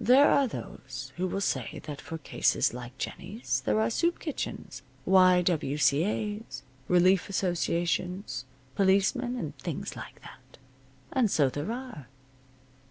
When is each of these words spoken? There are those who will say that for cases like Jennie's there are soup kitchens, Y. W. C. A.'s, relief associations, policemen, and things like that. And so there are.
There 0.00 0.30
are 0.30 0.46
those 0.48 1.12
who 1.18 1.26
will 1.26 1.42
say 1.42 1.80
that 1.84 2.00
for 2.00 2.16
cases 2.16 2.72
like 2.72 2.96
Jennie's 2.96 3.60
there 3.66 3.82
are 3.82 3.90
soup 3.90 4.18
kitchens, 4.18 4.80
Y. 5.04 5.42
W. 5.42 5.76
C. 5.76 6.06
A.'s, 6.06 6.62
relief 6.88 7.28
associations, 7.28 8.46
policemen, 8.76 9.36
and 9.36 9.54
things 9.58 9.94
like 9.94 10.22
that. 10.22 10.56
And 11.12 11.30
so 11.30 11.50
there 11.50 11.70
are. 11.70 12.06